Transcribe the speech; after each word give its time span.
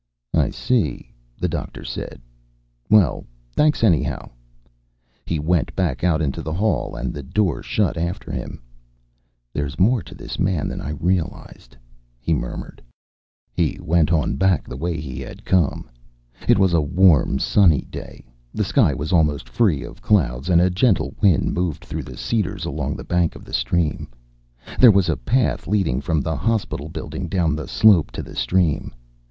"I 0.33 0.49
see," 0.49 1.13
the 1.39 1.47
Doctor 1.47 1.83
said. 1.83 2.19
"Well, 2.89 3.23
thanks 3.55 3.83
anyhow." 3.83 4.31
He 5.27 5.37
went 5.37 5.75
back 5.75 6.03
out 6.03 6.23
into 6.23 6.41
the 6.41 6.53
hall 6.55 6.95
and 6.95 7.13
the 7.13 7.21
door 7.21 7.61
shut 7.61 7.97
after 7.97 8.31
him. 8.31 8.63
"There's 9.53 9.77
more 9.79 10.01
to 10.01 10.15
this 10.15 10.37
than 10.37 10.81
I 10.81 10.93
realized," 10.99 11.77
he 12.19 12.33
murmured. 12.33 12.81
He 13.53 13.77
went 13.79 14.11
on 14.11 14.37
back 14.37 14.67
the 14.67 14.75
way 14.75 14.99
he 14.99 15.19
had 15.19 15.45
come. 15.45 15.87
It 16.47 16.57
was 16.57 16.73
a 16.73 16.81
warm 16.81 17.37
sunny 17.37 17.81
day. 17.83 18.25
The 18.55 18.63
sky 18.65 18.95
was 18.95 19.13
almost 19.13 19.47
free 19.47 19.83
of 19.83 20.01
clouds 20.01 20.49
and 20.49 20.59
a 20.59 20.71
gentle 20.71 21.13
wind 21.21 21.53
moved 21.53 21.85
through 21.85 22.05
the 22.05 22.17
cedars 22.17 22.65
along 22.65 22.95
the 22.95 23.03
bank 23.03 23.35
of 23.35 23.45
the 23.45 23.53
stream. 23.53 24.07
There 24.79 24.89
was 24.89 25.09
a 25.09 25.15
path 25.15 25.67
leading 25.67 26.01
from 26.01 26.21
the 26.21 26.35
hospital 26.37 26.89
building 26.89 27.27
down 27.27 27.55
the 27.55 27.67
slope 27.67 28.09
to 28.13 28.23
the 28.23 28.35
stream. 28.35 28.95